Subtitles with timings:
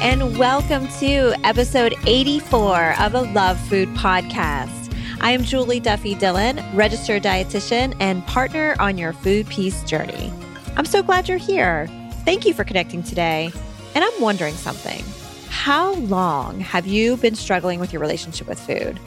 [0.00, 4.96] And welcome to episode 84 of a Love Food Podcast.
[5.20, 10.32] I am Julie Duffy Dillon, registered dietitian and partner on your food peace journey.
[10.78, 11.86] I'm so glad you're here.
[12.24, 13.52] Thank you for connecting today.
[13.94, 15.04] And I'm wondering something.
[15.50, 18.98] How long have you been struggling with your relationship with food?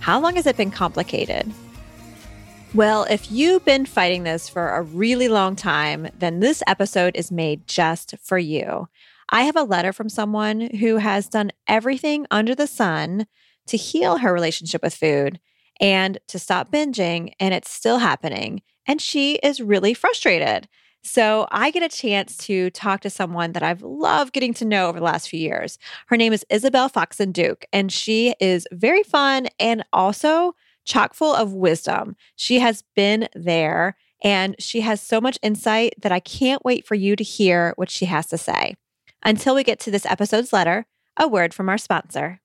[0.00, 1.50] How long has it been complicated?
[2.74, 7.32] Well, if you've been fighting this for a really long time, then this episode is
[7.32, 8.88] made just for you.
[9.34, 13.26] I have a letter from someone who has done everything under the sun
[13.66, 15.40] to heal her relationship with food
[15.80, 18.60] and to stop binging, and it's still happening.
[18.86, 20.68] And she is really frustrated.
[21.02, 24.88] So I get a chance to talk to someone that I've loved getting to know
[24.88, 25.78] over the last few years.
[26.08, 30.54] Her name is Isabel Foxen Duke, and she is very fun and also
[30.84, 32.16] chock full of wisdom.
[32.36, 36.94] She has been there and she has so much insight that I can't wait for
[36.94, 38.76] you to hear what she has to say.
[39.24, 40.84] Until we get to this episode's letter,
[41.16, 42.40] a word from our sponsor.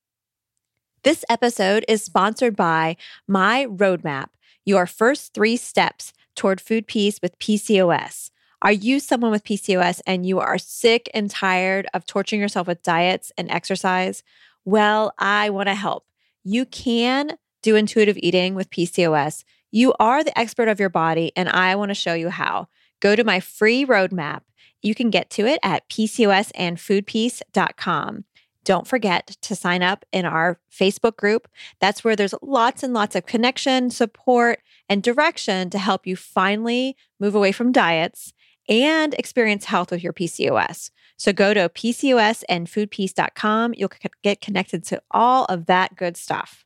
[1.01, 4.27] This episode is sponsored by My Roadmap,
[4.63, 8.29] your first three steps toward food peace with PCOS.
[8.61, 12.83] Are you someone with PCOS and you are sick and tired of torturing yourself with
[12.83, 14.21] diets and exercise?
[14.63, 16.05] Well, I want to help.
[16.43, 19.43] You can do intuitive eating with PCOS.
[19.71, 22.67] You are the expert of your body, and I want to show you how.
[22.99, 24.41] Go to my free roadmap
[24.81, 28.23] you can get to it at PCOSandFoodPeace.com.
[28.63, 31.47] Don't forget to sign up in our Facebook group.
[31.79, 36.97] That's where there's lots and lots of connection, support, and direction to help you finally
[37.17, 38.33] move away from diets
[38.67, 40.91] and experience health with your PCOS.
[41.15, 43.73] So go to PCOSandFoodPeace.com.
[43.77, 46.65] You'll get connected to all of that good stuff.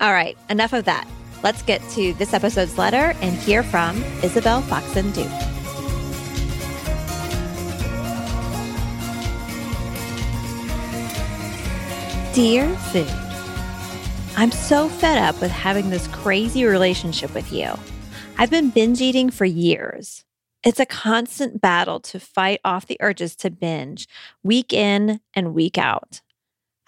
[0.00, 1.06] All right, enough of that.
[1.42, 5.59] Let's get to this episode's letter and hear from Isabel Foxen Duke.
[12.42, 13.06] Dear Food,
[14.34, 17.74] I'm so fed up with having this crazy relationship with you.
[18.38, 20.24] I've been binge eating for years.
[20.64, 24.08] It's a constant battle to fight off the urges to binge
[24.42, 26.22] week in and week out.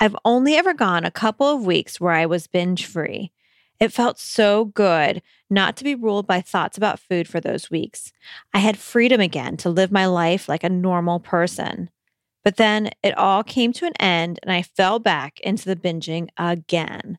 [0.01, 3.31] I've only ever gone a couple of weeks where I was binge free.
[3.79, 8.11] It felt so good not to be ruled by thoughts about food for those weeks.
[8.55, 11.91] I had freedom again to live my life like a normal person.
[12.45, 16.29] But then it all came to an end and I fell back into the binging
[16.37, 17.19] again.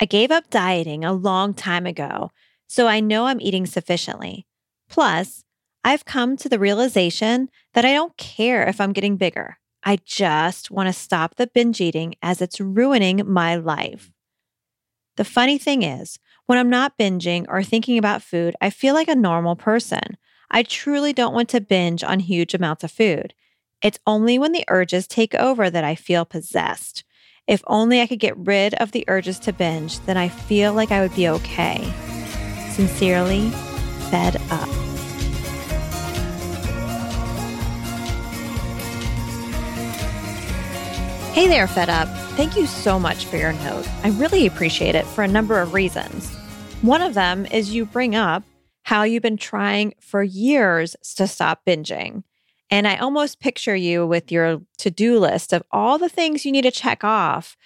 [0.00, 2.30] I gave up dieting a long time ago,
[2.66, 4.46] so I know I'm eating sufficiently.
[4.88, 5.44] Plus,
[5.84, 9.58] I've come to the realization that I don't care if I'm getting bigger.
[9.82, 14.10] I just want to stop the binge eating as it's ruining my life.
[15.16, 19.08] The funny thing is, when I'm not binging or thinking about food, I feel like
[19.08, 20.16] a normal person.
[20.50, 23.34] I truly don't want to binge on huge amounts of food.
[23.82, 27.02] It's only when the urges take over that I feel possessed.
[27.46, 30.90] If only I could get rid of the urges to binge, then I feel like
[30.90, 31.90] I would be okay.
[32.72, 33.48] Sincerely,
[34.10, 34.68] Fed Up.
[41.32, 42.08] Hey there, Fed Up.
[42.36, 43.88] Thank you so much for your note.
[44.04, 46.28] I really appreciate it for a number of reasons.
[46.82, 48.42] One of them is you bring up
[48.82, 52.24] how you've been trying for years to stop binging.
[52.70, 56.52] And I almost picture you with your to do list of all the things you
[56.52, 57.56] need to check off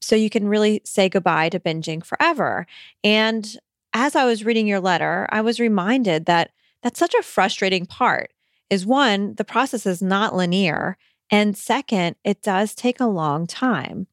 [0.00, 2.66] so you can really say goodbye to binging forever.
[3.04, 3.56] And
[3.92, 6.50] as I was reading your letter, I was reminded that
[6.82, 8.32] that's such a frustrating part.
[8.68, 10.96] Is one, the process is not linear.
[11.30, 14.06] And second, it does take a long time.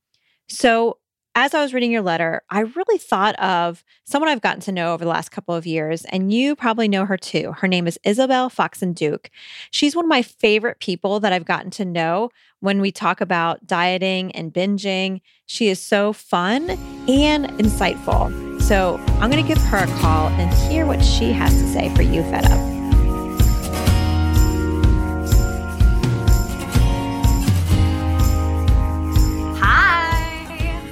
[0.48, 0.99] So
[1.39, 4.94] as I was reading your letter, I really thought of someone I've gotten to know
[4.94, 7.53] over the last couple of years, and you probably know her too.
[7.53, 9.30] Her name is Isabel Foxen Duke.
[9.71, 13.65] She's one of my favorite people that I've gotten to know when we talk about
[13.65, 15.21] dieting and binging.
[15.45, 16.71] She is so fun
[17.07, 18.62] and insightful.
[18.62, 21.94] So I'm going to give her a call and hear what she has to say
[21.95, 22.79] for you, Fed Up.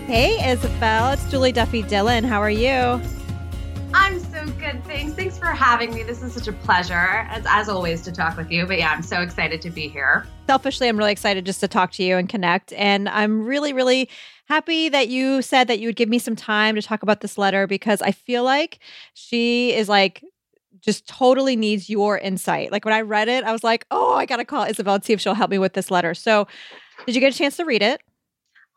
[0.07, 1.11] Hey, Isabel.
[1.11, 2.23] It's Julie Duffy Dillon.
[2.23, 3.01] How are you?
[3.93, 4.81] I'm so good.
[4.85, 5.13] Thanks.
[5.15, 6.01] Thanks for having me.
[6.03, 8.65] This is such a pleasure, as, as always, to talk with you.
[8.65, 10.25] But yeah, I'm so excited to be here.
[10.47, 12.71] Selfishly, I'm really excited just to talk to you and connect.
[12.71, 14.09] And I'm really, really
[14.45, 17.37] happy that you said that you would give me some time to talk about this
[17.37, 18.79] letter because I feel like
[19.13, 20.23] she is like
[20.79, 22.71] just totally needs your insight.
[22.71, 25.03] Like when I read it, I was like, oh, I got to call Isabel and
[25.03, 26.13] see if she'll help me with this letter.
[26.13, 26.47] So,
[27.05, 28.01] did you get a chance to read it?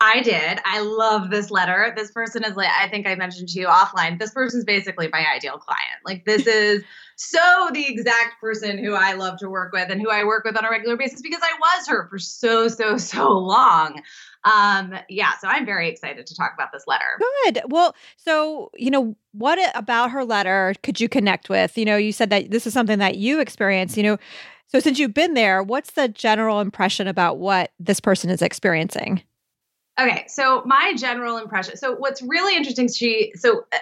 [0.03, 0.59] I did.
[0.65, 1.93] I love this letter.
[1.95, 5.23] This person is like, I think I mentioned to you offline, this person's basically my
[5.33, 5.99] ideal client.
[6.03, 6.83] Like, this is
[7.17, 10.57] so the exact person who I love to work with and who I work with
[10.57, 14.01] on a regular basis because I was her for so, so, so long.
[14.43, 17.19] Um, yeah, so I'm very excited to talk about this letter.
[17.43, 17.61] Good.
[17.67, 21.77] Well, so, you know, what about her letter could you connect with?
[21.77, 24.17] You know, you said that this is something that you experienced, you know.
[24.65, 29.21] So, since you've been there, what's the general impression about what this person is experiencing?
[29.99, 31.75] Okay, so my general impression.
[31.75, 33.77] So what's really interesting, she so uh,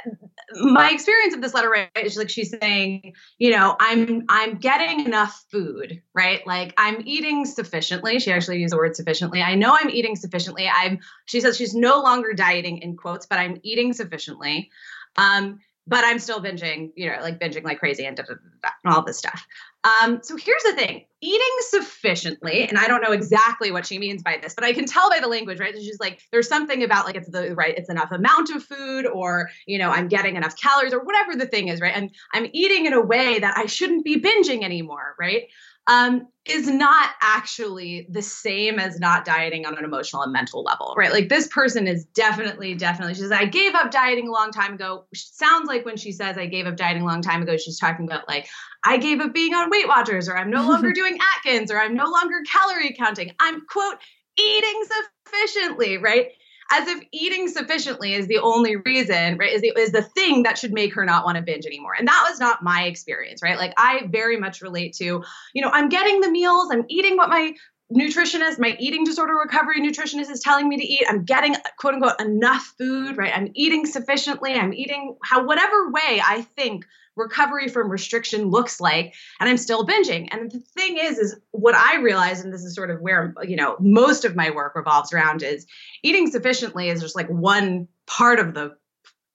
[0.55, 5.05] my experience of this letter right is like she's saying, you know, I'm I'm getting
[5.05, 6.45] enough food, right?
[6.47, 8.19] Like I'm eating sufficiently.
[8.19, 9.41] She actually used the word sufficiently.
[9.41, 10.67] I know I'm eating sufficiently.
[10.67, 14.71] I'm she says she's no longer dieting in quotes, but I'm eating sufficiently.
[15.15, 15.59] Um,
[15.89, 18.93] but I'm still binging, you know, like binging like crazy and, da, da, da, and
[18.93, 19.45] all this stuff.
[19.83, 24.23] Um, so here's the thing eating sufficiently, and I don't know exactly what she means
[24.23, 25.73] by this, but I can tell by the language, right?
[25.75, 29.49] She's like, there's something about like it's the right, it's enough amount of food, or
[29.65, 31.95] you know, I'm getting enough calories, or whatever the thing is, right?
[31.95, 35.43] And I'm eating in a way that I shouldn't be binging anymore, right?
[35.89, 40.93] Um, is not actually the same as not dieting on an emotional and mental level,
[40.95, 41.11] right?
[41.11, 44.75] Like this person is definitely, definitely, she says, I gave up dieting a long time
[44.75, 45.05] ago.
[45.15, 48.05] Sounds like when she says I gave up dieting a long time ago, she's talking
[48.05, 48.47] about like,
[48.85, 51.95] I gave up being on Weight Watchers, or I'm no longer doing Atkins, or I'm
[51.95, 53.33] no longer calorie counting.
[53.39, 53.97] I'm, quote,
[54.39, 54.83] eating
[55.25, 56.27] sufficiently, right?
[56.71, 59.51] As if eating sufficiently is the only reason, right?
[59.51, 61.93] Is the is the thing that should make her not want to binge anymore.
[61.97, 63.57] And that was not my experience, right?
[63.57, 65.23] Like I very much relate to,
[65.53, 67.53] you know, I'm getting the meals, I'm eating what my
[67.91, 71.05] nutritionist, my eating disorder recovery nutritionist is telling me to eat.
[71.09, 73.35] I'm getting quote unquote enough food, right?
[73.35, 74.53] I'm eating sufficiently.
[74.53, 76.85] I'm eating how whatever way I think
[77.19, 80.27] recovery from restriction looks like and i'm still binging.
[80.31, 83.55] And the thing is is what i realize and this is sort of where you
[83.55, 85.65] know most of my work revolves around is
[86.03, 88.75] eating sufficiently is just like one part of the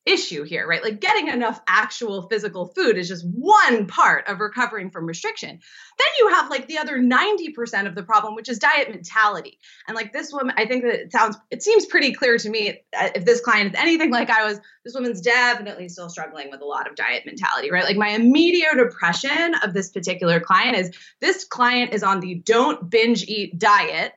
[0.07, 0.83] issue here, right?
[0.83, 5.49] Like getting enough actual physical food is just one part of recovering from restriction.
[5.49, 9.59] Then you have like the other 90% of the problem, which is diet mentality.
[9.89, 12.83] And like this woman, I think that it sounds, it seems pretty clear to me
[12.99, 16.61] uh, if this client is anything like I was, this woman's definitely still struggling with
[16.61, 17.85] a lot of diet mentality, right?
[17.85, 22.91] Like my immediate impression of this particular client is this client is on the don't
[22.91, 24.13] binge eat diet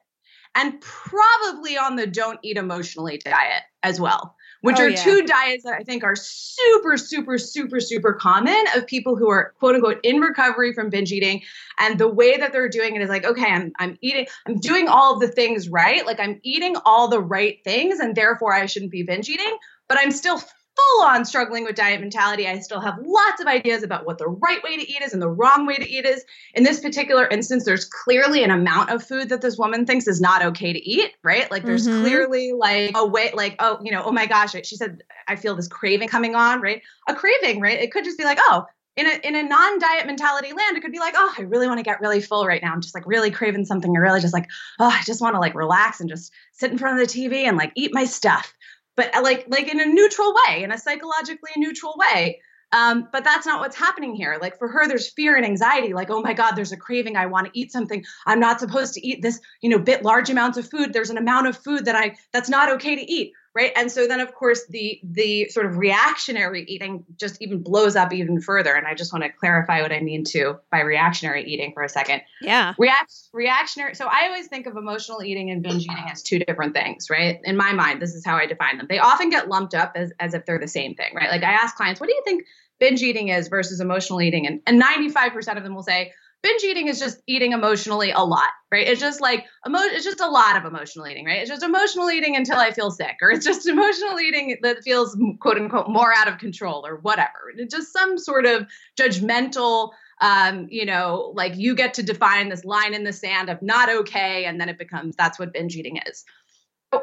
[0.53, 5.04] and probably on the don't eat emotionally diet as well which oh, are yeah.
[5.04, 9.54] two diets that I think are super, super, super, super common of people who are
[9.60, 11.42] quote unquote in recovery from binge eating.
[11.80, 14.88] And the way that they're doing it is like, okay, I'm I'm eating, I'm doing
[14.88, 16.06] all of the things right.
[16.06, 19.98] Like I'm eating all the right things, and therefore I shouldn't be binge eating, but
[20.00, 20.42] I'm still
[20.77, 22.48] full on struggling with diet mentality.
[22.48, 25.22] I still have lots of ideas about what the right way to eat is and
[25.22, 26.24] the wrong way to eat is.
[26.53, 30.22] In this particular instance, there's clearly an amount of food that this woman thinks is
[30.22, 31.50] not okay to eat, right?
[31.51, 32.01] Like there's mm-hmm.
[32.01, 35.55] clearly like a way, like, oh, you know, oh my gosh, she said, I feel
[35.55, 36.81] this craving coming on, right?
[37.07, 37.79] A craving, right?
[37.79, 38.65] It could just be like, oh,
[38.98, 41.77] in a in a non-diet mentality land, it could be like, oh, I really want
[41.77, 42.74] to get really full right now.
[42.74, 43.96] I'm just like really craving something.
[43.96, 44.48] I really just like,
[44.79, 47.43] oh, I just want to like relax and just sit in front of the TV
[47.43, 48.53] and like eat my stuff.
[48.98, 52.42] But uh, like like in a neutral way, in a psychologically neutral way.
[52.74, 54.38] Um, but that's not what's happening here.
[54.42, 55.94] Like for her, there's fear and anxiety.
[55.94, 57.16] Like, oh my God, there's a craving.
[57.16, 58.04] I want to eat something.
[58.25, 60.92] I'm not supposed to eat this, you know, bit large amounts of food.
[60.92, 63.72] There's an amount of food that I that's not okay to eat right?
[63.76, 68.14] And so then of course the the sort of reactionary eating just even blows up
[68.14, 68.76] even further.
[68.76, 71.90] And i just want to clarify what i mean too by reactionary eating for a
[71.90, 72.22] second.
[72.40, 72.76] Yeah.
[72.78, 76.76] React reactionary so i always think of emotional eating and binge eating as two different
[76.76, 77.40] things right?
[77.44, 78.86] In my mind this is how i define them.
[78.88, 81.32] They often get lumped up as, as if they're the same thing right?
[81.32, 82.46] Like i ask clients what do you think
[82.80, 84.46] binge eating is versus emotional eating?
[84.46, 86.14] And, and 95% of them will say
[86.48, 88.88] binge eating is just eating emotionally a lot, right?
[88.88, 91.39] It's just like emo- it's just a lot of emotional eating, right?
[91.39, 95.18] It's just emotional eating until I feel sick, or it's just emotional eating that feels
[95.39, 97.51] quote unquote more out of control, or whatever.
[97.56, 98.68] It's just some sort of
[99.00, 103.62] judgmental, um, you know, like you get to define this line in the sand of
[103.62, 106.24] not okay, and then it becomes that's what binge eating is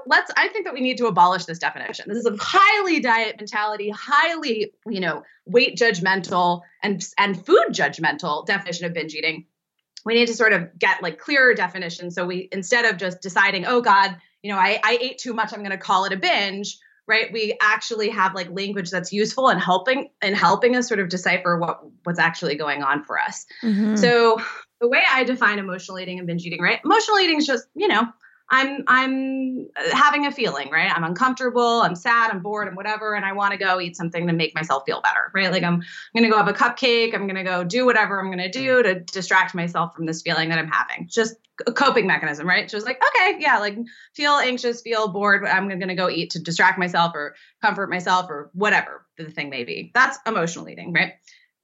[0.07, 2.07] let's i think that we need to abolish this definition.
[2.09, 8.47] This is a highly diet mentality highly you know weight judgmental and and food judgmental
[8.47, 9.47] definition of binge eating.
[10.07, 13.67] We need to sort of get like clearer definitions so we instead of just deciding
[13.67, 16.17] oh god you know i, I ate too much i'm going to call it a
[16.17, 21.01] binge right we actually have like language that's useful and helping and helping us sort
[21.01, 23.47] of decipher what what's actually going on for us.
[23.63, 23.97] Mm-hmm.
[23.97, 24.41] so
[24.81, 27.89] the way i define emotional eating and binge eating right emotional eating is just you
[27.89, 28.07] know
[28.51, 30.91] I'm I'm uh, having a feeling, right?
[30.95, 34.27] I'm uncomfortable, I'm sad, I'm bored, I'm whatever, and I want to go eat something
[34.27, 35.51] to make myself feel better, right?
[35.51, 35.83] Like I'm, I'm
[36.15, 39.55] gonna go have a cupcake, I'm gonna go do whatever I'm gonna do to distract
[39.55, 41.09] myself from this feeling that I'm having.
[41.09, 41.37] Just
[41.67, 42.69] a coping mechanism, right?
[42.69, 43.79] Just like, okay, yeah, like
[44.15, 48.51] feel anxious, feel bored, I'm gonna go eat to distract myself or comfort myself or
[48.53, 49.91] whatever the thing may be.
[49.95, 51.15] That's emotional eating, right?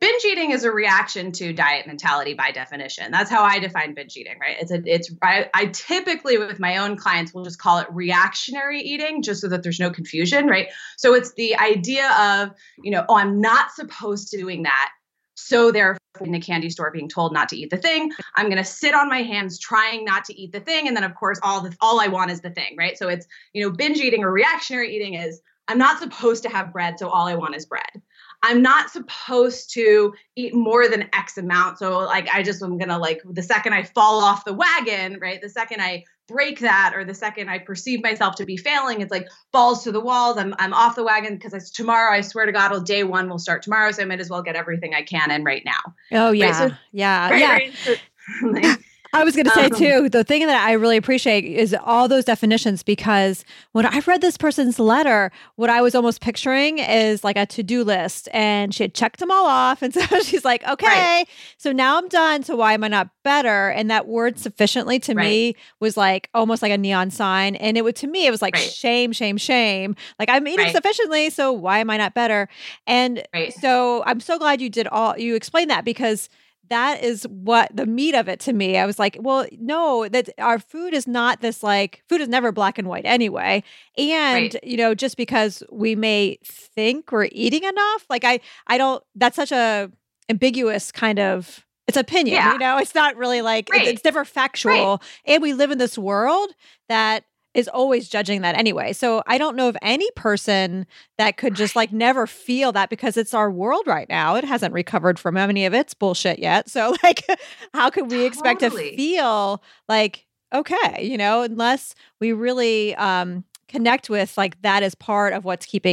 [0.01, 3.11] Binge eating is a reaction to diet mentality by definition.
[3.11, 4.57] That's how i define binge eating right?
[4.61, 8.81] It's a it's I, I, typically with my own clients will just call it reactionary
[8.81, 10.69] eating just so that there's no confusion right?
[10.97, 12.51] So it's the idea of
[12.83, 14.91] you know oh i'm not supposed to doing that.
[15.35, 18.59] So therefore in the candy store being told not to eat the thing i'm going
[18.59, 20.89] to sit on my hands trying not to eat the thing.
[20.89, 22.97] And then of course all the all i want is the thing right?
[22.97, 26.73] So it's you know binge eating or reactionary eating is i'm not supposed to have
[26.73, 28.03] bread so all i want is bread
[28.43, 31.79] I'm not supposed to eat more than X amount.
[31.79, 35.41] So like I just am gonna like the second I fall off the wagon, right?
[35.41, 39.11] The second I break that or the second I perceive myself to be failing, it's
[39.11, 40.39] like balls to the walls.
[40.39, 43.63] I'm I'm off the wagon because tomorrow I swear to God, day one will start
[43.63, 43.91] tomorrow.
[43.93, 45.95] So I might as well get everything I can in right now.
[46.13, 46.47] Oh yeah.
[46.47, 46.71] Right?
[46.71, 47.31] So, yeah.
[47.31, 47.53] Right, yeah.
[47.53, 47.75] Right?
[47.75, 47.95] So,
[48.47, 48.81] like,
[49.13, 52.07] I was going to say um, too, the thing that I really appreciate is all
[52.07, 57.25] those definitions because when I read this person's letter, what I was almost picturing is
[57.25, 59.83] like a to do list and she had checked them all off.
[59.83, 61.25] And so she's like, okay, right.
[61.57, 62.45] so now I'm done.
[62.45, 63.71] So why am I not better?
[63.71, 65.25] And that word sufficiently to right.
[65.25, 67.57] me was like almost like a neon sign.
[67.57, 68.63] And it would, to me, it was like right.
[68.63, 69.97] shame, shame, shame.
[70.19, 71.31] Like I'm eating sufficiently.
[71.31, 72.49] So why am I not better?
[72.87, 73.27] And
[73.61, 76.29] so I'm so glad you did all, you explained that because
[76.71, 78.79] that is what the meat of it to me.
[78.79, 82.53] I was like, well, no, that our food is not this like food is never
[82.53, 83.63] black and white anyway.
[83.99, 84.65] And, right.
[84.65, 89.37] you know, just because we may think we're eating enough, like I I don't that's
[89.37, 89.91] such a
[90.29, 92.53] ambiguous kind of it's opinion, yeah.
[92.53, 93.83] you know, it's not really like right.
[93.83, 94.73] it's, it's never factual.
[94.73, 94.99] Right.
[95.25, 96.51] And we live in this world
[96.89, 97.25] that
[97.55, 98.93] is always judging that anyway.
[98.93, 100.87] So I don't know of any person
[101.19, 104.37] that could just like never feel that because it's our world right now.
[104.37, 106.69] It hasn't recovered from any of its bullshit yet.
[106.71, 107.27] So like
[107.75, 108.91] how could we expect totally.
[108.91, 114.95] to feel like okay, you know, unless we really um connect with like that is
[114.95, 115.93] part of what's keeping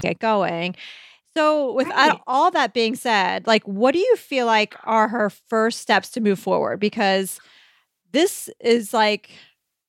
[0.00, 0.76] Get going.
[1.36, 2.18] So, with right.
[2.26, 6.20] all that being said, like, what do you feel like are her first steps to
[6.20, 6.80] move forward?
[6.80, 7.40] Because
[8.12, 9.30] this is like,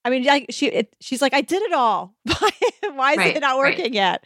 [0.06, 2.14] I mean, like she, it, she's like, I did it all.
[2.94, 3.94] Why is right, it not working right.
[3.94, 4.24] yet?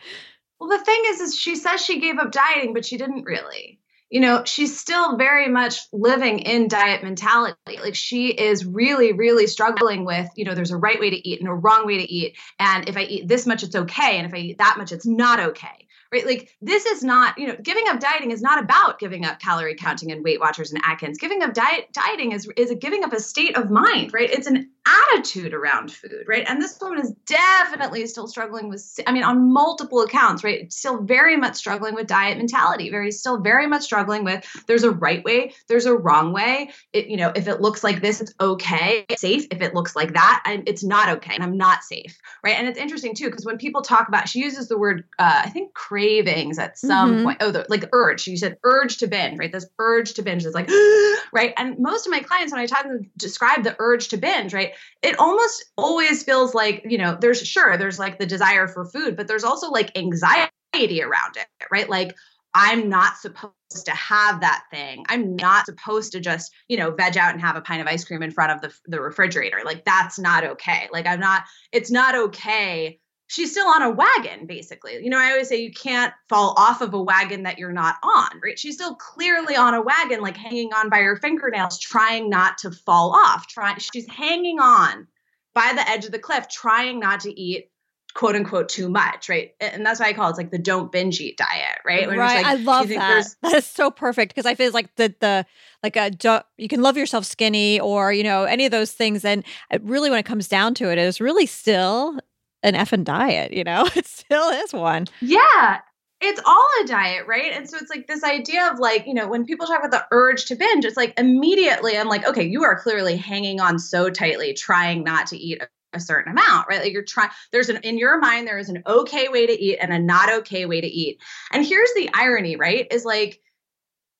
[0.60, 3.80] Well, the thing is, is she says she gave up dieting, but she didn't really.
[4.14, 7.58] You know, she's still very much living in diet mentality.
[7.82, 11.40] Like she is really, really struggling with, you know, there's a right way to eat
[11.40, 12.38] and a wrong way to eat.
[12.60, 14.20] And if I eat this much, it's okay.
[14.20, 16.26] And if I eat that much, it's not okay right?
[16.26, 19.76] Like this is not, you know, giving up dieting is not about giving up calorie
[19.76, 21.18] counting and Weight Watchers and Atkins.
[21.18, 24.30] Giving up diet dieting is is giving up a state of mind, right?
[24.30, 26.46] It's an attitude around food, right?
[26.48, 30.72] And this woman is definitely still struggling with, I mean, on multiple accounts, right?
[30.72, 34.92] Still very much struggling with diet mentality, very still very much struggling with there's a
[34.92, 36.72] right way, there's a wrong way.
[36.92, 39.48] It, you know, if it looks like this, it's okay, it's safe.
[39.52, 42.58] If it looks like that, I'm, it's not okay, and I'm not safe, right?
[42.58, 45.50] And it's interesting too because when people talk about, she uses the word, uh, I
[45.50, 47.24] think, cravings at some mm-hmm.
[47.24, 47.38] point.
[47.42, 48.28] Oh, the, like urge.
[48.28, 49.52] You said urge to binge, right?
[49.52, 50.70] This urge to binge is like,
[51.34, 51.54] right?
[51.58, 54.54] And most of my clients, when I talk to them, describe the urge to binge,
[54.54, 54.74] right?
[55.02, 59.18] it almost always feels like, you know, there's sure, there's like the desire for food,
[59.18, 61.90] but there's also like anxiety around it, right?
[61.90, 62.16] Like,
[62.56, 63.54] I'm not supposed
[63.86, 65.06] to have that thing.
[65.10, 68.06] I'm not supposed to just, you know, veg out and have a pint of ice
[68.06, 69.62] cream in front of the, the refrigerator.
[69.66, 70.88] Like, that's not okay.
[70.94, 74.94] Like, I'm not, it's not okay she's still on a wagon basically.
[75.02, 77.96] You know i always say you can't fall off of a wagon that you're not
[78.04, 78.58] on right?
[78.58, 82.72] She's still clearly on a wagon like hanging on by her fingernails trying not to
[82.72, 85.08] fall off trying she's hanging on
[85.54, 87.70] by the edge of the cliff trying not to eat
[88.14, 89.52] quote unquote too much right?
[89.60, 92.08] And that's why i call it it's like the don't binge eat diet right?
[92.08, 93.28] When right like, i love that.
[93.42, 95.46] that is so perfect because i feel like the the
[95.82, 96.12] like a
[96.58, 100.10] you can love yourself skinny or you know any of those things and uh, really
[100.10, 102.20] when it comes down to it, it is really still
[102.64, 103.88] an effing diet, you know?
[103.96, 105.06] It still is one.
[105.22, 105.80] Yeah.
[106.20, 107.52] It's all a diet, right?
[107.54, 110.06] And so it's like this idea of like, you know, when people talk about the
[110.12, 114.10] urge to binge, it's like immediately I'm like, okay, you are clearly hanging on so
[114.10, 116.82] tightly, trying not to eat a certain amount, right?
[116.82, 119.78] Like you're trying, there's an, in your mind, there is an okay way to eat
[119.80, 121.22] and a not okay way to eat.
[121.52, 122.88] And here's the irony, right?
[122.90, 123.42] Is like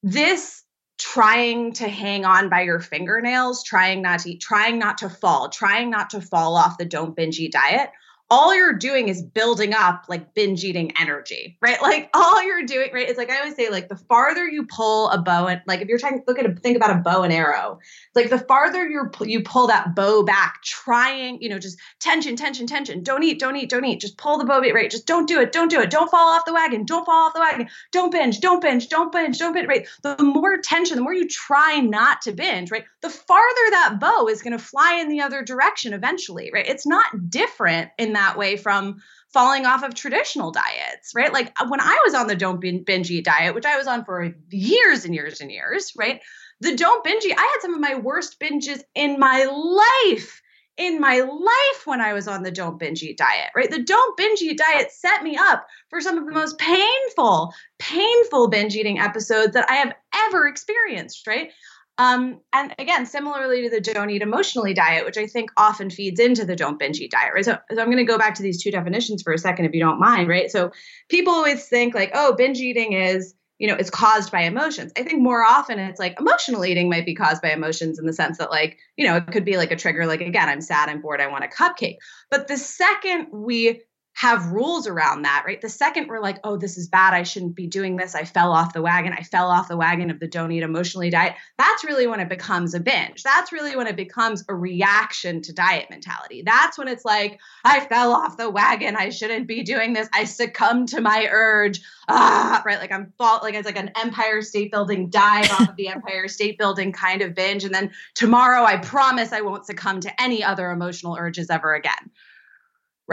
[0.04, 0.64] this
[1.00, 5.50] trying to hang on by your fingernails, trying not to eat, trying not to fall,
[5.50, 7.90] trying not to fall off the don't binge eat diet
[8.30, 11.82] all you're doing is building up like binge eating energy, right?
[11.82, 13.08] Like all you're doing, right?
[13.08, 15.88] It's like I always say, like the farther you pull a bow and like if
[15.88, 17.80] you're trying to look at a think about a bow and arrow,
[18.16, 22.66] like the farther you you pull that bow back, trying, you know, just tension, tension,
[22.66, 23.04] tension.
[23.04, 24.02] Don't eat, don't eat, don't eat.
[24.02, 24.90] Just pull the bow right.
[24.90, 25.90] Just don't do it, don't do it.
[25.90, 26.86] Don't fall off the wagon.
[26.86, 27.68] Don't fall off the wagon.
[27.92, 29.68] Don't binge, don't binge, don't binge, don't binge.
[29.68, 29.88] Right.
[30.02, 32.86] The more tension, the more you try not to binge, right?
[33.02, 36.68] The farther that bow is going to fly in the other direction eventually, right?
[36.68, 39.02] It's not different in that that way from
[39.34, 41.34] falling off of traditional diets, right?
[41.34, 44.06] Like uh, when I was on the don't binge eat diet, which I was on
[44.06, 46.22] for years and years and years, right?
[46.62, 50.42] The don't binge eat, I had some of my worst binges in my life.
[50.76, 53.70] In my life, when I was on the don't binge eat diet, right?
[53.70, 58.48] The don't binge eat diet set me up for some of the most painful, painful
[58.48, 61.52] binge eating episodes that I have ever experienced, right?
[61.98, 66.20] Um, and again, similarly to the don't eat emotionally diet, which I think often feeds
[66.20, 67.46] into the don't binge eat diet, right?
[67.46, 69.74] So, so I'm going to go back to these two definitions for a second, if
[69.74, 70.50] you don't mind, right?
[70.50, 70.72] So
[71.10, 74.92] people always think like, oh, binge eating is, you know, it's caused by emotions.
[74.98, 78.14] I think more often it's like emotional eating might be caused by emotions in the
[78.14, 80.90] sense that like, you know, it could be like a trigger, like again, I'm sad,
[80.90, 81.98] I'm bored, I want a cupcake.
[82.32, 83.82] But the second we
[84.14, 85.60] have rules around that, right?
[85.60, 87.14] The second we're like, oh, this is bad.
[87.14, 88.14] I shouldn't be doing this.
[88.14, 89.12] I fell off the wagon.
[89.12, 91.34] I fell off the wagon of the don't eat emotionally diet.
[91.58, 93.24] That's really when it becomes a binge.
[93.24, 96.44] That's really when it becomes a reaction to diet mentality.
[96.46, 98.96] That's when it's like, I fell off the wagon.
[98.96, 100.08] I shouldn't be doing this.
[100.14, 101.82] I succumbed to my urge.
[102.08, 102.80] Ah, right.
[102.80, 106.28] Like I'm fall, like it's like an Empire State Building dive off of the Empire
[106.28, 107.64] State Building kind of binge.
[107.64, 112.12] And then tomorrow, I promise I won't succumb to any other emotional urges ever again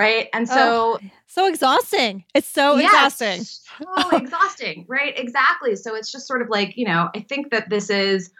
[0.01, 0.29] right?
[0.33, 2.25] And oh, so oh, so exhausting.
[2.35, 3.45] It's so yes, exhausting.
[3.85, 5.13] So exhausting, right?
[5.17, 5.77] Exactly.
[5.77, 8.31] So it's just sort of like, you know, I think that this is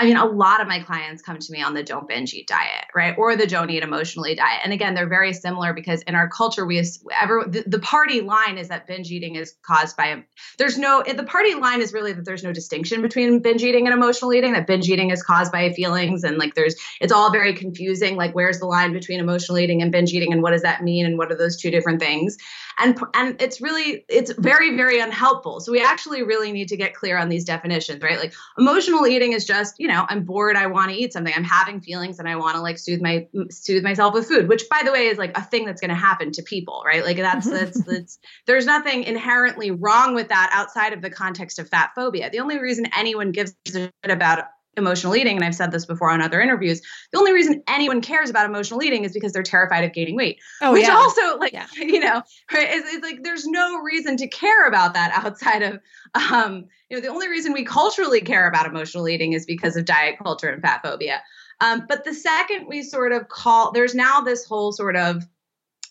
[0.00, 2.48] I mean, a lot of my clients come to me on the don't binge eat
[2.48, 3.14] diet, right?
[3.18, 4.60] Or the don't eat emotionally diet.
[4.64, 6.82] And again, they're very similar because in our culture, we
[7.20, 10.24] ever the, the party line is that binge eating is caused by
[10.56, 13.92] there's no the party line is really that there's no distinction between binge eating and
[13.92, 14.54] emotional eating.
[14.54, 18.16] That binge eating is caused by feelings and like there's it's all very confusing.
[18.16, 21.04] Like where's the line between emotional eating and binge eating, and what does that mean,
[21.04, 22.38] and what are those two different things?
[22.78, 25.60] And and it's really it's very very unhelpful.
[25.60, 28.18] So we actually really need to get clear on these definitions, right?
[28.18, 31.44] Like emotional eating is just you know i'm bored i want to eat something i'm
[31.44, 34.82] having feelings and i want to like soothe my soothe myself with food which by
[34.84, 37.04] the way is like a thing that's going to happen to people right?
[37.04, 37.56] Like that's mm-hmm.
[37.56, 42.30] that's that's there's nothing inherently wrong with that outside of the context of fat phobia.
[42.30, 44.44] The only reason anyone gives a shit about
[44.76, 46.80] emotional eating and i've said this before on other interviews
[47.12, 50.38] the only reason anyone cares about emotional eating is because they're terrified of gaining weight
[50.62, 50.94] oh, which yeah.
[50.94, 51.66] also like yeah.
[51.76, 55.80] you know right is, is like there's no reason to care about that outside of
[56.14, 59.84] um you know the only reason we culturally care about emotional eating is because of
[59.84, 61.20] diet culture and fat phobia
[61.62, 65.26] um, but the second we sort of call there's now this whole sort of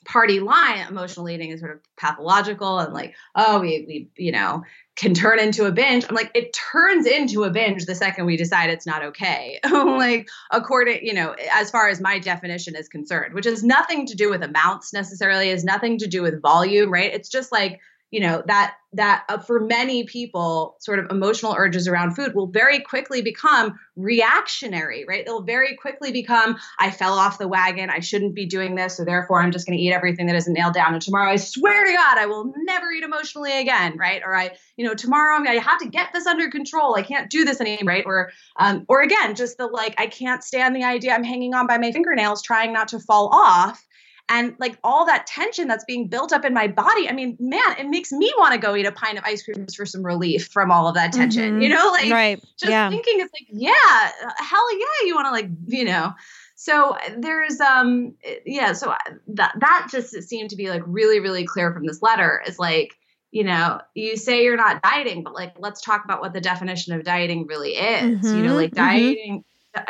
[0.05, 4.63] party line emotional eating is sort of pathological and like oh we we you know
[4.99, 6.05] can turn into a binge.
[6.07, 9.59] I'm like it turns into a binge the second we decide it's not okay.
[9.99, 14.15] Like according you know as far as my definition is concerned which has nothing to
[14.15, 17.13] do with amounts necessarily has nothing to do with volume right?
[17.13, 17.79] It's just like
[18.11, 22.47] you know that that uh, for many people sort of emotional urges around food will
[22.47, 25.25] very quickly become reactionary right?
[25.25, 27.89] They'll very quickly become i fell off the wagon.
[27.89, 30.53] I shouldn't be doing this so therefore i'm just going to eat everything that isn't
[30.53, 34.21] nailed down and tomorrow i swear to god i will never eat emotionally again right?
[34.25, 36.95] Or i you know tomorrow i'm have to get this under control.
[36.95, 38.03] I can't do this anymore right?
[38.05, 41.13] Or um or again just the like i can't stand the idea.
[41.13, 43.83] I'm hanging on by my fingernails trying not to fall off
[44.29, 47.75] and like all that tension that's being built up in my body i mean man
[47.77, 50.47] it makes me want to go eat a pint of ice cream for some relief
[50.47, 51.61] from all of that tension mm-hmm.
[51.61, 52.89] you know like right just yeah.
[52.89, 56.13] thinking it's like yeah hell yeah you want to like you know
[56.55, 58.13] so there's um
[58.45, 58.93] yeah so
[59.27, 62.95] that that just seemed to be like really really clear from this letter is like
[63.31, 66.93] you know you say you're not dieting but like let's talk about what the definition
[66.93, 68.37] of dieting really is mm-hmm.
[68.37, 69.37] you know like mm-hmm.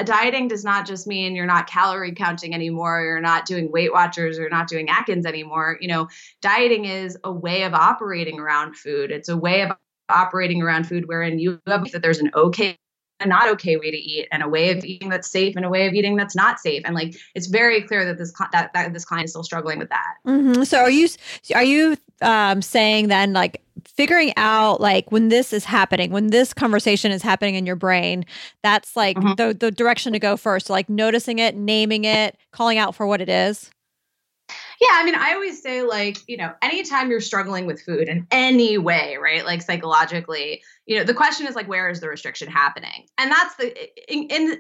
[0.03, 4.37] Dieting does not just mean you're not calorie counting anymore you're not doing weight watchers
[4.37, 5.77] or not doing atkins anymore.
[5.79, 6.07] You know
[6.41, 9.11] dieting is a way of operating around food.
[9.11, 9.71] It's a way of
[10.09, 12.77] operating around food wherein you have that there's an okay
[13.21, 15.69] a not okay way to eat and a way of eating that's safe and a
[15.69, 16.81] way of eating that's not safe.
[16.85, 19.89] And like it's very clear that this that, that this client is still struggling with
[19.89, 20.15] that.
[20.25, 20.63] Mm-hmm.
[20.63, 21.09] so are you
[21.53, 23.61] are you um, saying then like
[23.95, 28.25] figuring out like when this is happening when this conversation is happening in your brain
[28.63, 29.33] that's like mm-hmm.
[29.35, 33.21] the the direction to go first like noticing it naming it calling out for what
[33.21, 33.71] it is
[34.81, 38.25] yeah, I mean, I always say, like, you know, anytime you're struggling with food in
[38.31, 39.45] any way, right?
[39.45, 43.05] Like psychologically, you know, the question is like, where is the restriction happening?
[43.17, 43.75] And that's the
[44.11, 44.59] in, in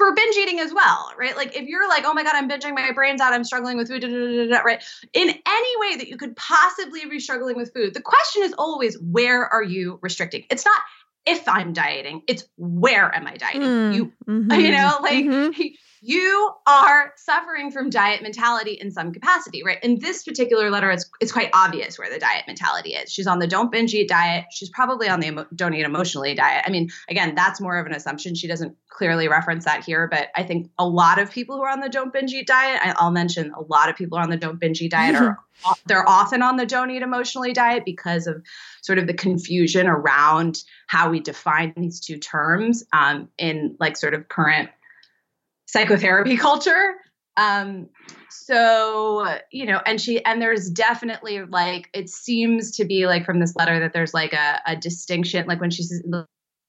[0.00, 1.36] for binge eating as well, right?
[1.36, 3.88] Like if you're like, oh my God, I'm binging my brains out, I'm struggling with
[3.88, 4.82] food, da, da, da, right?
[5.12, 8.98] In any way that you could possibly be struggling with food, the question is always,
[8.98, 10.46] where are you restricting?
[10.48, 10.80] It's not
[11.26, 13.60] if I'm dieting, it's where am I dieting?
[13.60, 15.62] Mm, you, mm-hmm, you know, like mm-hmm
[16.02, 19.82] you are suffering from diet mentality in some capacity, right?
[19.82, 23.12] In this particular letter, it's, it's quite obvious where the diet mentality is.
[23.12, 24.46] She's on the don't binge eat diet.
[24.50, 26.64] She's probably on the emo- don't eat emotionally diet.
[26.66, 28.34] I mean, again, that's more of an assumption.
[28.34, 31.70] She doesn't clearly reference that here, but I think a lot of people who are
[31.70, 34.38] on the don't binge eat diet, I'll mention a lot of people are on the
[34.38, 35.38] don't binge eat diet are
[35.86, 38.42] they're often on the don't eat emotionally diet because of
[38.80, 44.14] sort of the confusion around how we define these two terms um, in like sort
[44.14, 44.70] of current
[45.70, 46.94] psychotherapy culture.
[47.36, 47.88] Um,
[48.28, 53.40] so you know, and she and there's definitely like it seems to be like from
[53.40, 56.02] this letter that there's like a, a distinction, like when she's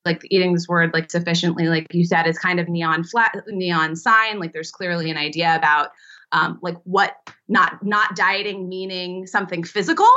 [0.05, 3.95] like eating this word like sufficiently, like you said, is kind of neon flat neon
[3.95, 4.39] sign.
[4.39, 5.89] Like there's clearly an idea about
[6.31, 7.15] um, like what
[7.47, 10.09] not not dieting meaning something physical,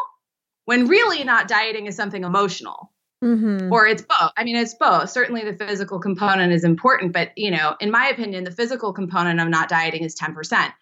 [0.67, 2.94] when really not dieting is something emotional
[3.25, 3.73] Mm-hmm.
[3.73, 4.33] Or it's both.
[4.37, 5.09] I mean, it's both.
[5.09, 9.41] Certainly, the physical component is important, but you know, in my opinion, the physical component
[9.41, 10.73] of not dieting is ten percent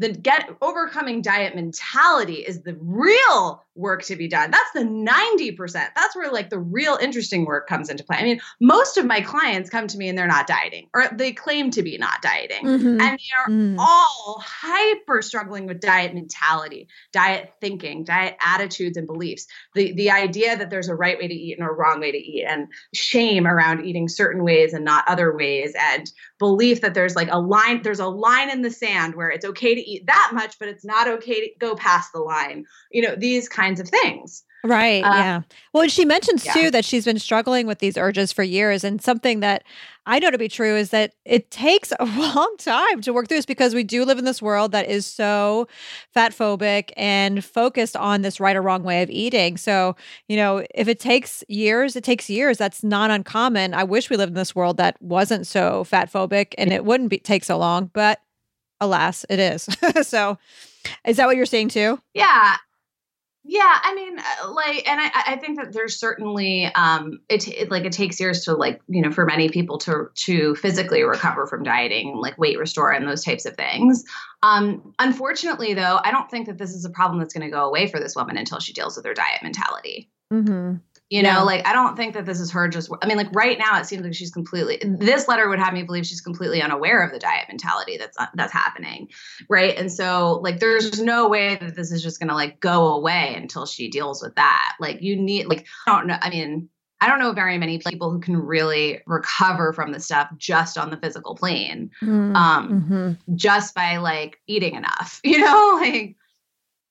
[0.00, 4.50] the get overcoming diet mentality is the real work to be done.
[4.50, 5.72] That's the 90%.
[5.72, 8.16] That's where like the real interesting work comes into play.
[8.18, 11.32] I mean, most of my clients come to me and they're not dieting or they
[11.32, 12.66] claim to be not dieting.
[12.66, 13.00] Mm-hmm.
[13.00, 13.76] And they are mm.
[13.78, 19.46] all hyper struggling with diet mentality, diet thinking, diet attitudes and beliefs.
[19.74, 22.18] The the idea that there's a right way to eat and a wrong way to
[22.18, 27.14] eat and shame around eating certain ways and not other ways and belief that there's
[27.14, 30.32] like a line there's a line in the sand where it's okay to eat that
[30.34, 32.64] much but it's not okay to go past the line.
[32.90, 34.44] You know, these kinds of things.
[34.62, 35.02] Right.
[35.02, 35.40] Uh, yeah.
[35.72, 36.52] Well, she mentions yeah.
[36.52, 38.84] too that she's been struggling with these urges for years.
[38.84, 39.64] And something that
[40.04, 43.38] I know to be true is that it takes a long time to work through
[43.38, 45.66] this because we do live in this world that is so
[46.12, 49.56] fat phobic and focused on this right or wrong way of eating.
[49.56, 49.96] So,
[50.28, 52.58] you know, if it takes years, it takes years.
[52.58, 53.72] That's not uncommon.
[53.72, 57.08] I wish we lived in this world that wasn't so fat phobic and it wouldn't
[57.08, 58.20] be, take so long, but
[58.80, 59.68] alas, it is.
[60.06, 60.36] so,
[61.06, 61.98] is that what you're saying too?
[62.12, 62.56] Yeah.
[63.42, 67.70] Yeah, I mean, uh, like, and I, I think that there's certainly, um, it, it,
[67.70, 71.46] like it takes years to like, you know, for many people to to physically recover
[71.46, 74.04] from dieting, like weight restore and those types of things.
[74.42, 77.66] Um, unfortunately, though, I don't think that this is a problem that's going to go
[77.66, 80.10] away for this woman until she deals with her diet mentality.
[80.30, 80.76] Mm-hmm.
[81.10, 81.42] You know, yeah.
[81.42, 83.86] like I don't think that this is her just I mean like right now it
[83.86, 87.18] seems like she's completely this letter would have me believe she's completely unaware of the
[87.18, 89.08] diet mentality that's uh, that's happening.
[89.48, 89.76] Right?
[89.76, 93.34] And so like there's no way that this is just going to like go away
[93.34, 94.76] until she deals with that.
[94.78, 96.68] Like you need like I don't know I mean
[97.00, 100.90] I don't know very many people who can really recover from the stuff just on
[100.90, 102.36] the physical plane, mm-hmm.
[102.36, 103.34] um, mm-hmm.
[103.36, 106.16] just by like eating enough, you know, like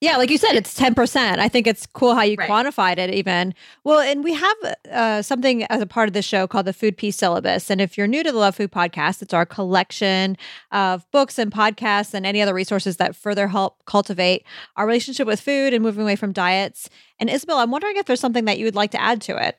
[0.00, 1.38] yeah, like you said, it's 10%.
[1.38, 2.48] I think it's cool how you right.
[2.48, 3.54] quantified it even.
[3.84, 4.56] Well, and we have
[4.90, 7.70] uh, something as a part of the show called the Food Peace Syllabus.
[7.70, 10.38] And if you're new to the Love Food podcast, it's our collection
[10.72, 14.44] of books and podcasts and any other resources that further help cultivate
[14.76, 16.88] our relationship with food and moving away from diets.
[17.18, 19.58] And Isabel, I'm wondering if there's something that you would like to add to it.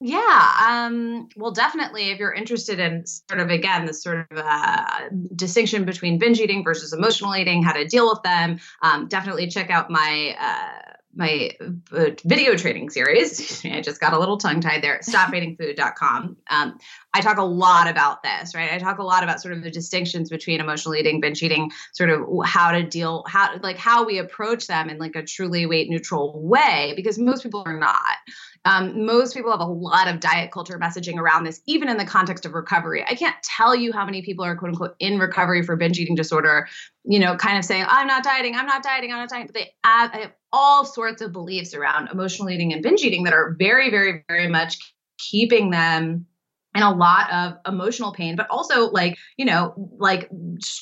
[0.00, 2.10] Yeah, um, well, definitely.
[2.10, 6.62] If you're interested in sort of again this sort of uh, distinction between binge eating
[6.62, 11.50] versus emotional eating, how to deal with them, um, definitely check out my uh, my
[11.92, 13.64] uh, video training series.
[13.64, 15.00] I just got a little tongue tied there.
[15.00, 16.36] StopFightingFood.com.
[16.48, 16.78] Um,
[17.12, 18.72] I talk a lot about this, right?
[18.72, 22.10] I talk a lot about sort of the distinctions between emotional eating, binge eating, sort
[22.10, 25.90] of how to deal, how like how we approach them in like a truly weight
[25.90, 28.16] neutral way, because most people are not.
[28.64, 32.04] Um, most people have a lot of diet culture messaging around this, even in the
[32.04, 33.04] context of recovery.
[33.04, 36.14] I can't tell you how many people are quote unquote in recovery for binge eating
[36.14, 36.68] disorder,
[37.04, 39.46] you know, kind of saying, I'm not dieting, I'm not dieting, I'm not dieting.
[39.46, 43.56] But they have all sorts of beliefs around emotional eating and binge eating that are
[43.58, 44.78] very, very, very much
[45.18, 46.26] keeping them
[46.74, 50.30] in a lot of emotional pain, but also like, you know, like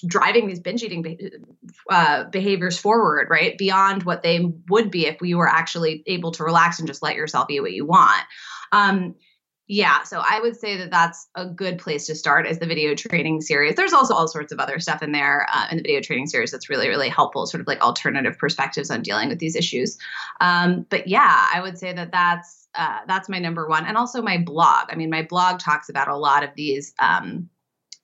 [0.07, 1.19] driving these binge eating
[1.91, 3.57] uh, behaviors forward, right?
[3.57, 7.15] Beyond what they would be if we were actually able to relax and just let
[7.15, 8.23] yourself eat what you want.
[8.73, 9.15] Um,
[9.69, 12.95] yeah, so I would say that that's a good place to start as the video
[12.95, 13.75] training series.
[13.75, 16.53] There's also all sorts of other stuff in there uh, in the video training series
[16.53, 19.99] that's really, really helpful, sort of like alternative perspectives on dealing with these issues.
[20.41, 24.23] Um, but yeah, I would say that that's uh, that's my number one, and also
[24.23, 24.89] my blog.
[24.91, 27.49] I mean, my blog talks about a lot of these um,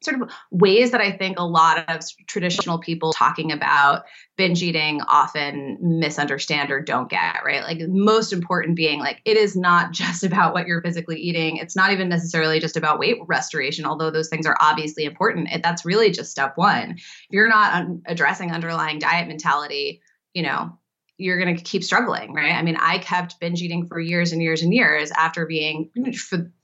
[0.04, 4.04] sort of ways that I think a lot of traditional people talking about
[4.36, 7.62] binge eating often misunderstand or don't get, right?
[7.62, 11.56] Like, most important being like, it is not just about what you're physically eating.
[11.56, 15.48] It's not even necessarily just about weight restoration, although those things are obviously important.
[15.52, 16.92] It, that's really just step one.
[16.92, 20.02] If you're not un- addressing underlying diet mentality,
[20.34, 20.78] you know,
[21.22, 22.52] you're going to keep struggling, right?
[22.52, 25.90] I mean, I kept binge eating for years and years and years after being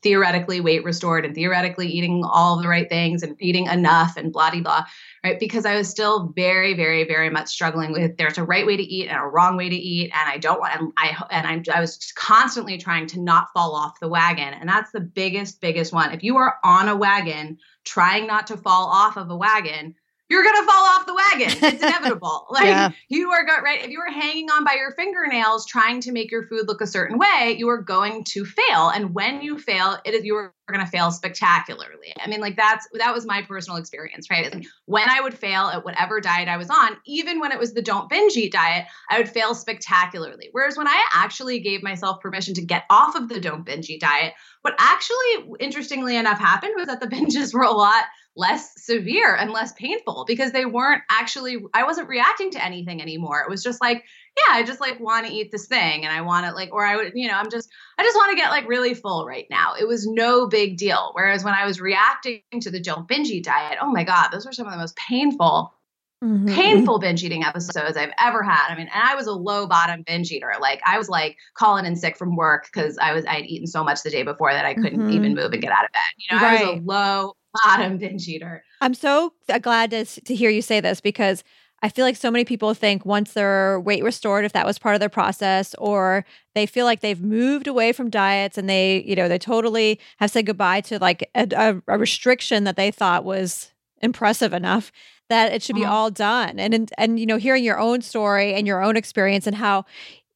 [0.02, 4.50] theoretically weight restored and theoretically eating all the right things and eating enough and blah
[4.50, 4.84] blah blah,
[5.24, 5.38] right?
[5.38, 8.82] Because I was still very, very, very much struggling with there's a right way to
[8.82, 11.62] eat and a wrong way to eat, and I don't want and I and I'm,
[11.72, 15.92] I was constantly trying to not fall off the wagon, and that's the biggest, biggest
[15.92, 16.12] one.
[16.12, 19.94] If you are on a wagon trying not to fall off of a wagon,
[20.28, 21.56] you're gonna fall off the wagon.
[21.62, 22.46] It's inevitable.
[22.50, 22.90] like yeah.
[23.08, 23.82] you are going right.
[23.82, 26.86] If you are hanging on by your fingernails trying to make your food look a
[26.86, 28.90] certain way, you are going to fail.
[28.90, 32.12] And when you fail, it is you are gonna fail spectacularly.
[32.20, 34.52] I mean, like that's that was my personal experience, right?
[34.52, 37.72] Like when I would fail at whatever diet I was on, even when it was
[37.72, 40.50] the don't binge eat diet, I would fail spectacularly.
[40.52, 44.02] Whereas when I actually gave myself permission to get off of the don't binge eat
[44.02, 48.04] diet, what actually interestingly enough happened was that the binges were a lot
[48.38, 53.42] less severe and less painful because they weren't actually I wasn't reacting to anything anymore.
[53.42, 54.04] It was just like,
[54.36, 56.86] yeah, I just like want to eat this thing and I want to like or
[56.86, 59.46] I would, you know, I'm just I just want to get like really full right
[59.50, 59.74] now.
[59.78, 61.10] It was no big deal.
[61.14, 64.66] Whereas when I was reacting to the don't diet, oh my god, those were some
[64.66, 65.74] of the most painful
[66.22, 66.52] Mm-hmm.
[66.52, 68.72] painful binge eating episodes I've ever had.
[68.72, 70.52] I mean, and I was a low bottom binge eater.
[70.60, 73.68] Like I was like calling in sick from work because I was I had eaten
[73.68, 75.12] so much the day before that I couldn't mm-hmm.
[75.12, 76.00] even move and get out of bed.
[76.16, 76.60] You know, right.
[76.60, 78.64] I was a low bottom binge eater.
[78.80, 81.44] I'm so glad to, to hear you say this because
[81.82, 84.96] I feel like so many people think once they're weight restored, if that was part
[84.96, 89.14] of their process, or they feel like they've moved away from diets and they, you
[89.14, 93.24] know, they totally have said goodbye to like a, a, a restriction that they thought
[93.24, 93.70] was
[94.02, 94.90] impressive enough
[95.28, 95.94] that it should be uh-huh.
[95.94, 96.58] all done.
[96.58, 99.84] And, and, and, you know, hearing your own story and your own experience and how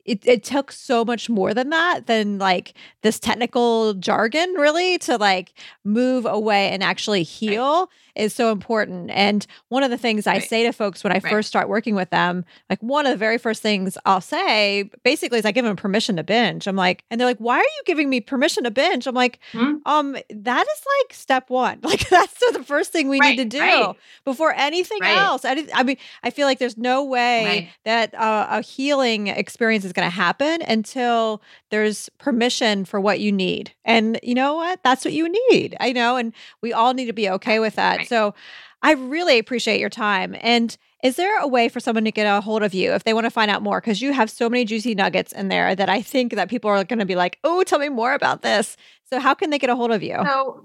[0.04, 5.16] it, it took so much more than that than like this technical jargon really to
[5.16, 5.52] like
[5.84, 9.10] move away and actually heal is so important.
[9.10, 11.30] And one of the things I say to folks when I right.
[11.30, 15.38] first start working with them, like one of the very first things I'll say basically
[15.38, 16.66] is I give them permission to binge.
[16.66, 19.06] I'm like, and they're like, why are you giving me permission to binge?
[19.06, 19.76] I'm like, hmm?
[19.86, 21.80] um, that is like step one.
[21.92, 23.94] Like that's the first thing we right, need to do
[24.24, 25.44] before anything else.
[25.44, 29.92] I, I, mean, I feel like there's no way that uh, a healing experience is
[29.92, 33.72] going to happen until there's permission for what you need.
[33.84, 34.82] And you know what?
[34.82, 35.76] That's what you need.
[35.80, 36.16] I know.
[36.16, 38.01] And we all need to be okay with that.
[38.02, 38.08] Right.
[38.08, 38.34] So
[38.82, 40.36] I really appreciate your time.
[40.40, 43.12] And is there a way for someone to get a hold of you if they
[43.12, 43.80] want to find out more?
[43.80, 46.84] Because you have so many juicy nuggets in there that I think that people are
[46.84, 48.76] going to be like, oh, tell me more about this.
[49.10, 50.16] So how can they get a hold of you?
[50.24, 50.64] So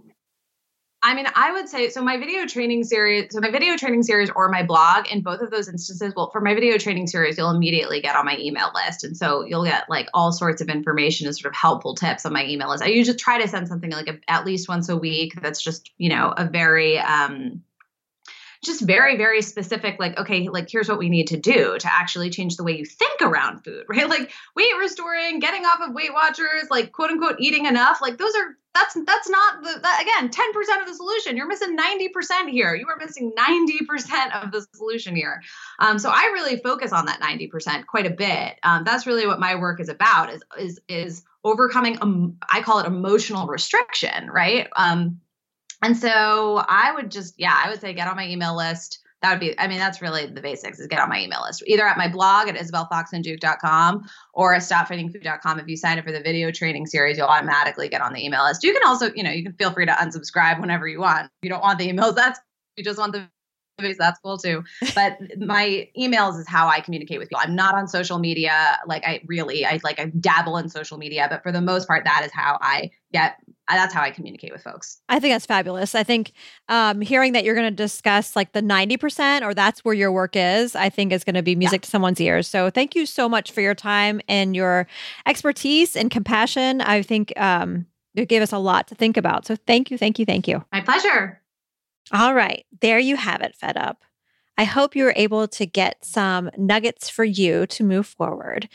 [1.08, 2.04] I mean, I would say so.
[2.04, 5.52] My video training series, so my video training series or my blog, in both of
[5.52, 9.06] those instances, well, for my video training series, you'll immediately get on my email list,
[9.06, 12.34] and so you'll get like all sorts of information and sort of helpful tips on
[12.34, 12.84] my email list.
[12.84, 15.42] I usually try to send something like a, at least once a week.
[15.42, 17.64] That's just you know a very um,
[18.66, 22.30] just very very specific like okay like here's what we need to do to actually
[22.30, 26.14] change the way you think around food right like weight restoring getting off of weight
[26.14, 30.30] watchers like quote unquote eating enough like those are that's that's not the that, again
[30.30, 31.36] 10% of the solution.
[31.36, 32.76] You're missing 90% here.
[32.76, 35.42] You are missing 90% of the solution here.
[35.80, 38.60] Um, so i really focus on that 90% quite a bit.
[38.64, 42.80] Um, that's really what my work is about is is is overcoming um, i call
[42.80, 44.68] it emotional restriction right?
[44.76, 45.22] Um,
[45.82, 49.00] and so I would just, yeah, I would say get on my email list.
[49.22, 51.64] That would be, I mean, that's really the basics is get on my email list,
[51.66, 55.60] either at my blog at isabelfoxenduke.com or at stopfightingfood.com.
[55.60, 58.44] If you sign up for the video training series, you'll automatically get on the email
[58.44, 58.64] list.
[58.64, 61.26] You can also, you know, you can feel free to unsubscribe whenever you want.
[61.26, 62.40] If you don't want the emails, that's,
[62.76, 63.28] you just want the
[63.98, 64.64] that's cool too.
[64.96, 67.42] But my emails is how I communicate with people.
[67.44, 68.80] I'm not on social media.
[68.88, 72.04] Like I really, I like I dabble in social media, but for the most part,
[72.06, 73.38] that is how I get
[73.76, 75.00] that's how I communicate with folks.
[75.10, 75.94] I think that's fabulous.
[75.94, 76.32] I think
[76.70, 80.36] um, hearing that you're going to discuss like the 90% or that's where your work
[80.36, 81.86] is, I think is going to be music yeah.
[81.86, 82.48] to someone's ears.
[82.48, 84.88] So thank you so much for your time and your
[85.26, 86.82] expertise and compassion.
[86.82, 89.46] I think um, it gave us a lot to think about.
[89.46, 90.64] So thank you, thank you, thank you.
[90.72, 91.42] My pleasure.
[92.14, 94.04] All right, there you have it, Fed Up.
[94.58, 98.68] I hope you were able to get some nuggets for you to move forward.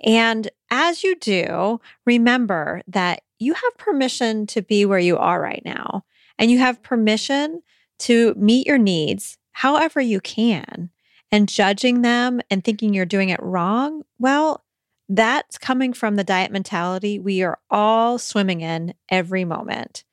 [0.00, 5.62] And as you do, remember that you have permission to be where you are right
[5.64, 6.04] now,
[6.38, 7.62] and you have permission
[8.00, 10.90] to meet your needs however you can.
[11.32, 14.64] And judging them and thinking you're doing it wrong, well,
[15.08, 20.04] that's coming from the diet mentality we are all swimming in every moment.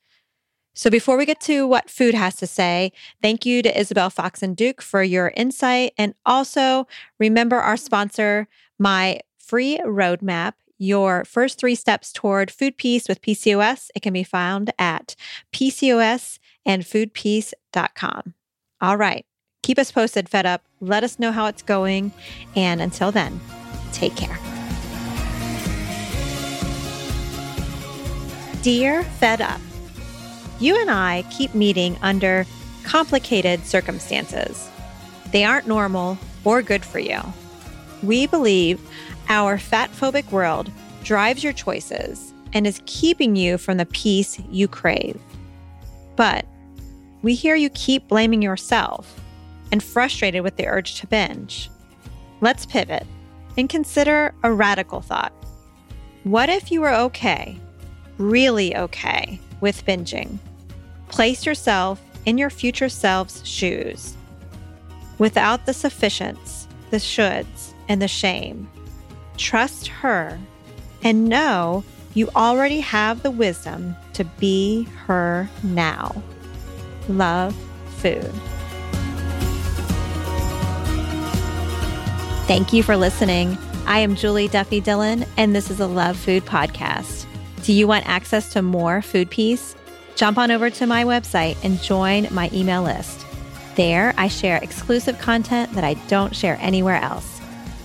[0.76, 4.56] So before we get to what food has to say, thank you to Isabel Foxen
[4.56, 5.94] Duke for your insight.
[5.98, 6.88] And also
[7.20, 8.48] remember our sponsor,
[8.80, 13.90] my free roadmap, your first three steps toward food peace with PCOS.
[13.96, 15.16] It can be found at
[15.54, 18.34] PCOSandfoodpeace.com.
[18.82, 19.26] All right.
[19.62, 20.66] Keep us posted, Fed Up.
[20.82, 22.12] Let us know how it's going.
[22.56, 23.40] And until then,
[23.94, 24.38] take care.
[28.62, 29.62] Dear Fed Up,
[30.60, 32.46] you and I keep meeting under
[32.84, 34.70] complicated circumstances.
[35.32, 37.20] They aren't normal or good for you.
[38.04, 38.80] We believe
[39.30, 40.70] our fat phobic world
[41.04, 45.20] drives your choices and is keeping you from the peace you crave.
[46.16, 46.46] But
[47.22, 49.20] we hear you keep blaming yourself
[49.72, 51.70] and frustrated with the urge to binge.
[52.42, 53.08] Let's pivot
[53.58, 55.34] and consider a radical thought.
[56.24, 57.58] What if you were okay,
[58.18, 60.38] really okay, with binging?
[61.08, 64.16] Place yourself in your future self's shoes
[65.18, 68.70] without the sufficients, the shoulds, and the shame.
[69.38, 70.40] Trust her
[71.04, 76.22] and know you already have the wisdom to be her now.
[77.10, 77.56] Love
[77.98, 78.32] food.
[82.46, 83.58] Thank you for listening.
[83.86, 87.26] I am Julie Duffy Dillon, and this is a Love Food podcast.
[87.64, 89.76] Do you want access to more food peace?
[90.16, 93.26] Jump on over to my website and join my email list.
[93.76, 97.33] There, I share exclusive content that I don't share anywhere else.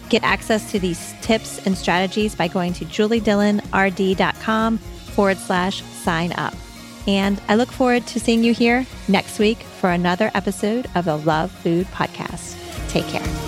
[0.09, 6.55] Get access to these tips and strategies by going to juliedillonrd.com forward slash sign up.
[7.07, 11.17] And I look forward to seeing you here next week for another episode of the
[11.17, 12.57] Love Food Podcast.
[12.89, 13.48] Take care.